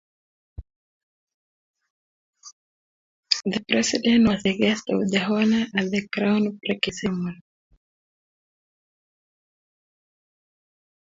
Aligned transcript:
The 3.45 3.63
president 3.69 4.27
was 4.29 4.41
the 4.41 4.57
guest 4.57 4.89
of 4.89 5.01
honor 5.03 5.67
at 5.75 5.91
the 5.91 6.07
groundbreaking 6.11 6.91
ceremony. 6.95 7.39